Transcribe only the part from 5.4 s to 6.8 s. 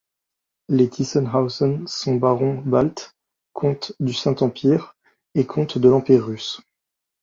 comtes de l'Empire russe.